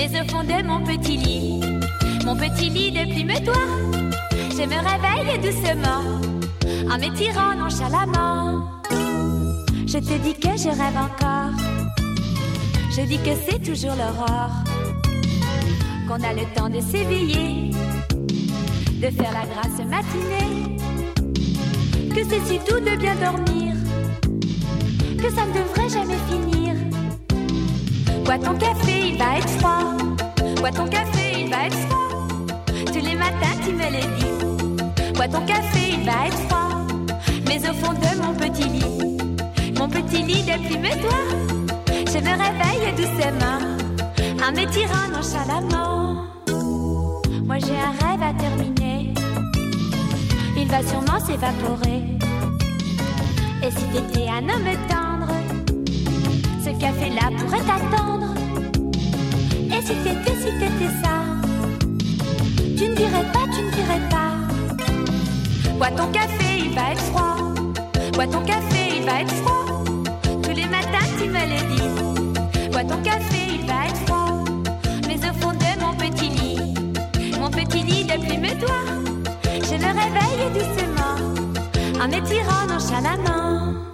Fond 0.07 0.43
de 0.43 0.65
mon 0.65 0.83
petit 0.83 1.17
lit, 1.17 1.59
mon 2.25 2.35
petit 2.35 2.69
lit 2.69 2.91
de 2.91 3.13
plume-toi, 3.13 3.53
je 4.51 4.63
me 4.63 4.77
réveille 4.89 5.37
doucement 5.39 6.03
en 6.89 6.97
m'étirant 6.97 7.53
nonchalamment. 7.55 8.81
Je 9.85 9.97
te 9.97 10.17
dis 10.17 10.33
que 10.33 10.57
je 10.57 10.69
rêve 10.69 10.97
encore. 10.97 11.51
Je 12.89 13.01
dis 13.01 13.17
que 13.17 13.31
c'est 13.47 13.59
toujours 13.59 13.95
l'aurore. 13.95 14.63
Qu'on 16.07 16.23
a 16.23 16.33
le 16.33 16.45
temps 16.55 16.69
de 16.69 16.79
s'éveiller 16.79 17.71
de 19.01 19.09
faire 19.11 19.33
la 19.33 19.45
grâce 19.45 19.85
matinée. 19.85 20.77
Que 22.15 22.23
c'est 22.27 22.45
si 22.45 22.59
doux 22.59 22.79
de 22.79 22.95
bien 22.97 23.15
dormir, 23.15 23.75
que 25.21 25.29
ça 25.29 25.45
ne 25.45 25.53
devrait 25.53 25.89
jamais 25.89 26.17
finir. 26.29 26.56
Bois 28.27 28.39
ton 28.39 28.57
café, 28.57 29.11
il 29.11 29.17
va 29.17 29.37
être 29.37 29.49
froid. 29.51 29.93
Bois 30.57 30.71
ton 30.71 30.85
café, 30.89 31.43
il 31.43 31.49
va 31.49 31.67
être 31.67 31.77
froid. 31.87 32.27
Tous 32.87 32.99
les 32.99 33.15
matins, 33.15 33.55
tu 33.63 33.71
me 33.71 33.85
le 33.85 34.01
dis. 34.19 35.13
Bois 35.13 35.29
ton 35.29 35.45
café, 35.45 35.93
il 35.93 36.03
va 36.03 36.27
être 36.27 36.37
froid. 36.49 36.85
Mais 37.47 37.69
au 37.69 37.73
fond 37.75 37.93
de 37.93 38.21
mon 38.21 38.33
petit 38.33 38.67
lit, 38.67 39.17
mon 39.79 39.87
petit 39.87 40.23
lit 40.23 40.43
de 40.43 40.67
plume-toi, 40.67 41.19
je 42.05 42.17
me 42.17 42.33
réveille 42.43 42.93
doucement 42.97 43.61
en 44.45 44.51
m'étirant 44.51 45.07
nonchalamment. 45.13 46.25
Moi 47.45 47.57
j'ai 47.59 47.79
un 47.79 48.07
rêve 48.07 48.23
à 48.23 48.33
terminer. 48.33 49.13
Il 50.57 50.67
va 50.67 50.83
sûrement 50.83 51.19
s'évaporer. 51.25 52.03
Et 53.63 53.71
si 53.71 53.85
t'étais 53.85 54.27
un 54.27 54.49
homme 54.49 54.67
ce 56.77 56.81
café-là 56.81 57.29
pourrait 57.37 57.63
t'attendre. 57.65 58.33
Et 59.69 59.81
si 59.81 59.93
t'étais, 60.03 60.35
si 60.35 60.51
t'étais 60.59 60.93
ça, 61.01 61.23
tu 62.77 62.89
ne 62.89 62.95
dirais 62.95 63.25
pas, 63.33 63.45
tu 63.53 63.63
ne 63.63 63.71
dirais 63.71 64.01
pas 64.09 64.33
Bois 65.77 65.91
ton 65.91 66.07
café, 66.11 66.59
il 66.59 66.75
va 66.75 66.91
être 66.91 67.01
froid. 67.01 67.37
Bois 68.13 68.27
ton 68.27 68.41
café, 68.41 68.97
il 68.97 69.05
va 69.05 69.21
être 69.21 69.33
froid. 69.35 69.83
Tous 70.43 70.51
les 70.51 70.65
matins, 70.65 71.07
tu 71.19 71.29
me 71.29 71.43
le 71.53 71.61
dis. 71.75 72.69
Bois 72.71 72.83
ton 72.83 73.01
café, 73.01 73.39
il 73.59 73.65
va 73.65 73.85
être 73.87 73.97
froid. 74.05 74.43
Mais 75.07 75.17
au 75.17 75.33
fond 75.39 75.53
de 75.53 75.79
mon 75.79 75.93
petit 75.95 76.29
lit, 76.29 76.73
mon 77.39 77.49
petit 77.49 77.83
lit 77.83 78.03
de 78.05 78.13
plume 78.23 78.59
doigts, 78.59 78.87
je 79.63 79.75
me 79.75 79.89
réveille 80.01 80.51
doucement 80.53 82.03
en 82.03 82.07
m'étirant 82.07 82.67
nonchalamment. 82.67 83.86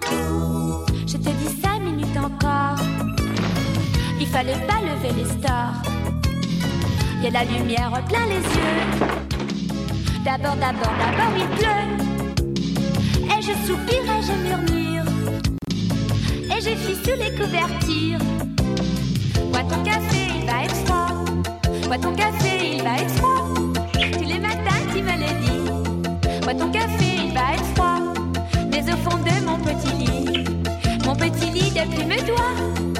Fallait 4.34 4.66
pas 4.66 4.80
lever 4.80 5.12
les 5.16 5.26
stores. 5.26 5.78
Y 7.22 7.28
a 7.28 7.30
la 7.30 7.44
lumière 7.44 7.92
plein 8.08 8.26
les 8.26 8.42
yeux. 8.56 8.80
D'abord, 10.24 10.56
d'abord, 10.56 10.94
d'abord, 10.98 11.34
il 11.38 11.48
pleut. 11.56 11.86
Et 13.32 13.40
je 13.40 13.54
soupire 13.64 14.06
et 14.16 14.22
je 14.28 14.34
murmure. 14.44 15.04
Et 16.50 16.76
fuis 16.76 16.96
sous 17.04 17.16
les 17.16 17.32
couvertures. 17.38 18.26
Bois 19.52 19.62
ton 19.70 19.80
café, 19.84 20.20
il 20.36 20.46
va 20.46 20.64
être 20.64 20.78
froid. 20.84 21.12
Bois 21.86 21.98
ton 21.98 22.12
café, 22.16 22.76
il 22.76 22.82
va 22.82 22.96
être 22.98 23.10
froid. 23.10 23.44
Tous 23.92 24.28
les 24.32 24.40
matins, 24.40 24.82
tu 24.92 25.00
me 25.00 25.16
le 25.22 25.30
dis. 25.44 26.40
Bois 26.42 26.54
ton 26.54 26.72
café, 26.72 27.06
il 27.26 27.32
va 27.34 27.54
être 27.54 27.66
froid. 27.76 28.00
Mais 28.72 28.82
au 28.92 28.96
fond 28.96 29.18
de 29.18 29.44
mon 29.46 29.58
petit 29.58 29.94
lit, 29.94 30.44
mon 31.04 31.14
petit 31.14 31.50
lit 31.52 31.70
de 31.70 31.84
plume 31.94 32.26
doigt, 32.26 32.93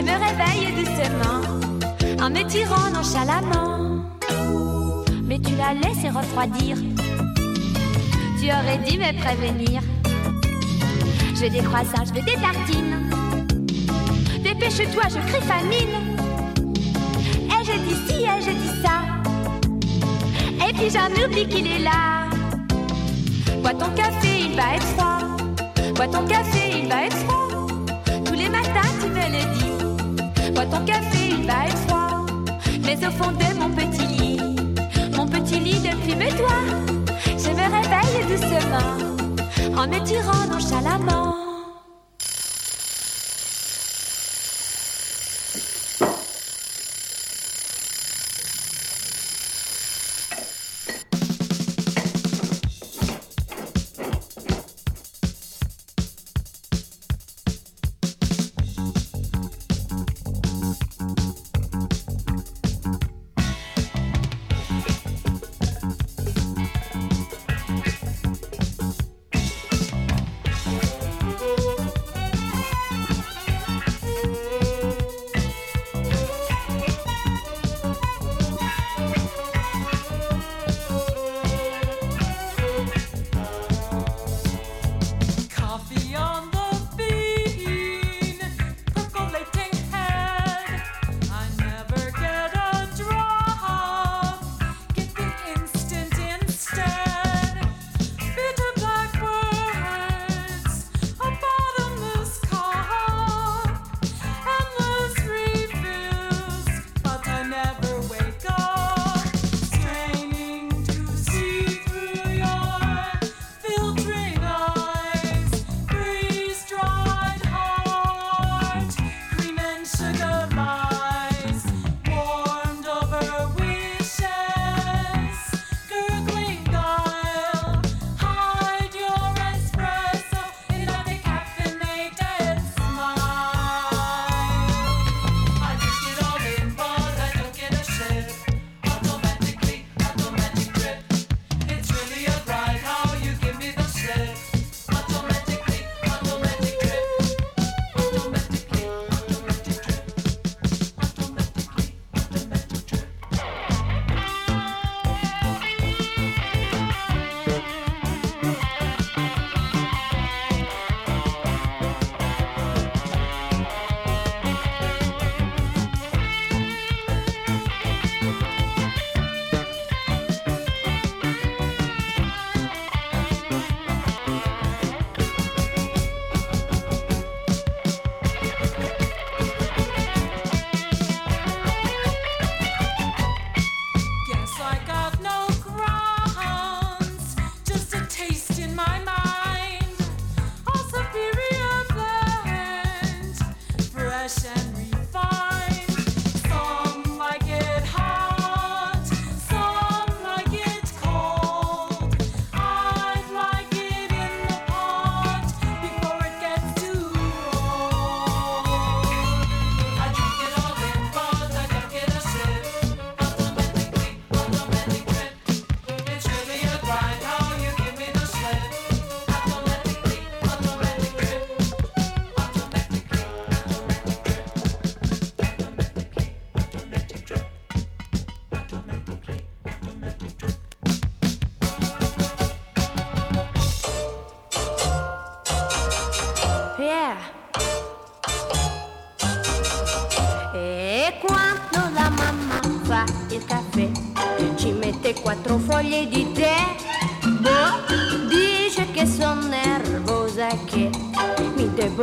je 0.00 0.06
me 0.06 0.12
réveille 0.12 0.72
doucement 0.76 2.24
en 2.24 2.30
me 2.30 2.42
tirant 2.48 2.90
nonchalamment. 2.90 4.02
Mais 5.24 5.38
tu 5.38 5.54
la 5.56 5.74
laisses 5.74 6.10
refroidir. 6.14 6.76
Tu 8.40 8.46
aurais 8.46 8.78
dû 8.78 8.98
me 8.98 9.12
prévenir. 9.20 9.82
Je 11.34 11.42
veux 11.42 11.50
des 11.50 11.62
croissants, 11.62 12.04
je 12.06 12.14
veux 12.14 12.24
des 12.24 12.34
tartines. 12.34 13.10
Dépêche-toi, 14.42 15.02
je 15.10 15.18
crie 15.30 15.42
famine. 15.42 15.96
Et 17.48 17.64
je 17.64 17.78
dis 17.86 17.96
ci 18.08 18.22
et 18.22 18.40
je 18.40 18.50
dis 18.50 18.82
ça. 18.82 19.02
Et 20.66 20.72
puis 20.72 20.90
j'en 20.90 21.10
oublie 21.24 21.46
qu'il 21.46 21.66
est 21.66 21.80
là. 21.80 22.26
Bois 23.62 23.74
ton 23.74 23.90
café, 23.90 24.46
il 24.46 24.56
va 24.56 24.76
être 24.76 24.86
froid. 24.96 25.36
Bois 25.94 26.08
ton 26.08 26.26
café, 26.26 26.80
il 26.82 26.88
va 26.88 27.04
être 27.04 27.16
froid. 27.16 27.48
Tous 28.24 28.34
les 28.34 28.48
matins, 28.48 28.88
tu 29.02 29.08
me 29.08 29.14
le 29.16 29.58
dis. 29.58 29.69
Ton 30.68 30.84
café, 30.84 31.30
il 31.30 31.46
va 31.46 31.66
être 31.66 31.78
froid. 31.88 32.26
Mais 32.82 32.96
au 33.06 33.10
fond 33.10 33.32
de 33.32 33.58
mon 33.58 33.70
petit 33.70 34.06
lit, 34.06 34.40
mon 35.16 35.26
petit 35.26 35.58
lit 35.58 35.80
de 35.80 35.96
plume 36.02 36.36
toi, 36.36 36.56
je 37.38 37.50
me 37.50 37.64
réveille 37.76 38.26
doucement 38.28 39.80
en 39.80 39.88
me 39.88 40.04
tirant 40.04 40.46
nonchalamment. 40.52 41.49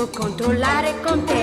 controllare 0.06 0.94
con 1.02 1.26
te. 1.26 1.37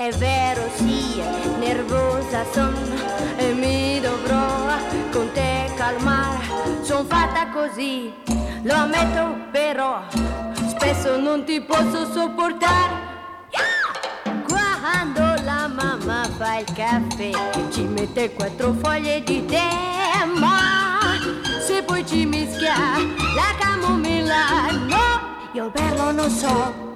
È 0.00 0.10
vero, 0.16 0.62
sì, 0.76 1.20
nervosa 1.58 2.42
son 2.54 2.74
e 3.36 3.52
mi 3.52 4.00
dovrò 4.00 4.74
con 5.12 5.30
te 5.34 5.70
calmare. 5.76 6.38
Son 6.80 7.04
fatta 7.06 7.50
così, 7.50 8.10
lo 8.62 8.72
ammetto 8.72 9.48
però, 9.50 10.00
spesso 10.68 11.20
non 11.20 11.44
ti 11.44 11.60
posso 11.60 12.10
sopportare. 12.10 13.08
Quando 14.48 15.42
la 15.44 15.68
mamma 15.68 16.26
fa 16.38 16.60
il 16.60 16.72
caffè 16.72 17.32
ci 17.70 17.82
mette 17.82 18.32
quattro 18.32 18.72
foglie 18.80 19.22
di 19.22 19.44
tè, 19.44 20.24
ma 20.34 20.98
se 21.66 21.82
poi 21.82 22.06
ci 22.06 22.24
mischia 22.24 22.74
la 23.36 23.54
camomilla, 23.58 24.70
no, 24.70 25.36
io 25.52 25.68
bello 25.68 26.10
non 26.10 26.30
so. 26.30 26.89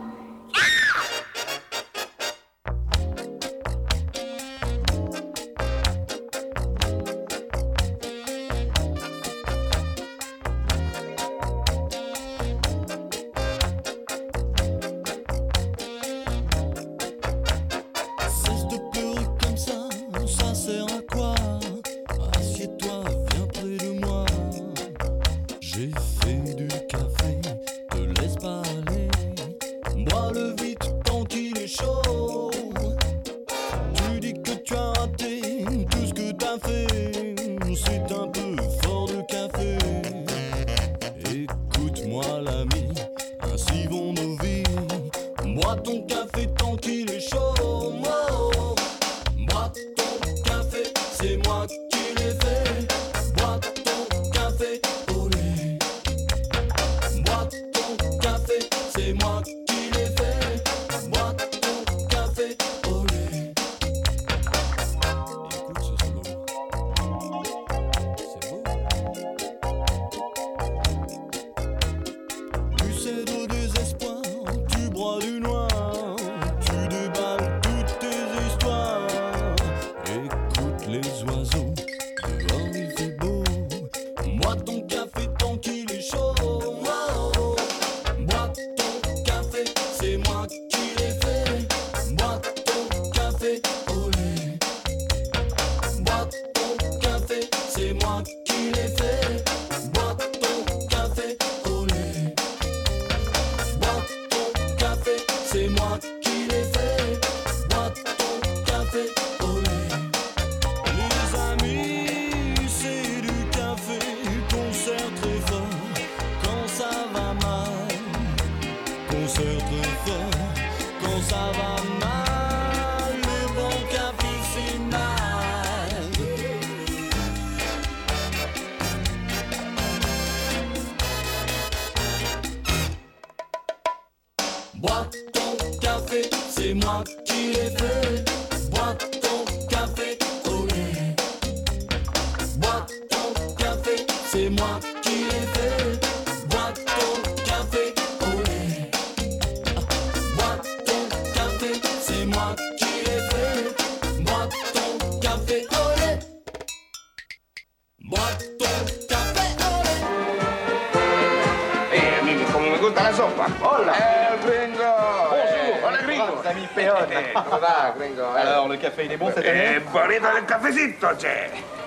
fais 170.64 170.86
vite, 170.86 171.06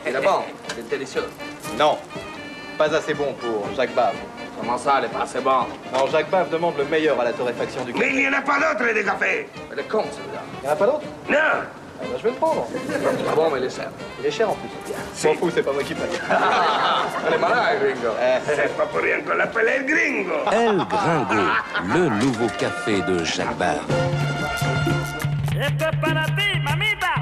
Et 0.06 0.12
la 0.12 0.22
banque, 0.22 0.46
c'est 0.70 0.88
délicieux. 0.90 1.26
Non, 1.78 1.98
pas 2.78 2.94
assez 2.94 3.14
bon 3.14 3.34
pour 3.34 3.66
Jacques 3.76 3.96
Bave. 3.96 4.16
Comment 4.60 4.78
ça, 4.78 4.96
elle 4.98 5.06
est 5.06 5.10
pas 5.10 5.24
assez 5.24 5.40
bonne 5.40 5.68
Non, 5.94 6.08
Jacques 6.12 6.30
Bave 6.30 6.50
demande 6.50 6.78
le 6.78 6.86
meilleur 6.86 7.20
à 7.20 7.24
la 7.24 7.34
torréfaction 7.34 7.84
du 7.84 7.94
café. 7.94 8.06
Mais 8.06 8.14
il 8.14 8.20
n'y 8.20 8.28
en 8.28 8.38
a 8.38 8.42
pas 8.42 8.58
d'autre, 8.60 8.94
des 8.94 9.04
cafés 9.04 9.48
Elle 9.72 9.80
est 9.80 9.88
con, 9.88 10.04
celui-là. 10.12 10.42
Il 10.62 10.64
n'y 10.64 10.70
en 10.70 10.72
a 10.72 10.76
pas 10.76 10.86
d'autre? 10.86 11.06
Non 11.30 11.38
ah 11.40 12.04
ben, 12.04 12.08
Je 12.18 12.24
vais 12.24 12.30
le 12.30 12.36
prendre. 12.36 12.68
Ah 13.30 13.36
bon, 13.36 13.50
mais 13.52 13.60
il 13.60 13.66
est 13.66 13.76
cher. 13.76 13.90
Il 14.20 14.26
est 14.26 14.32
cher, 14.32 14.50
en 14.50 14.54
plus. 14.54 14.70
S'en 15.14 15.34
fout, 15.34 15.52
c'est 15.54 15.64
pas 15.64 15.74
moi 15.74 15.84
qui 15.84 15.96
paye. 15.96 16.06
Elle 17.28 17.34
est 17.34 17.38
malade, 17.38 17.80
gringo. 17.82 18.16
Eh. 18.22 18.40
C'est 18.46 18.78
pas 18.78 18.86
pour 18.86 19.00
rien 19.00 19.22
qu'on 19.22 19.36
l'appelle 19.36 19.68
El 19.68 19.86
Gringo. 19.86 20.36
El 20.52 20.78
Gringo, 20.78 21.52
le 21.94 22.10
nouveau 22.24 22.48
café 22.60 23.02
de 23.02 23.24
Jacques 23.24 23.58
Bave. 23.58 23.82
Mamita. 26.64 27.17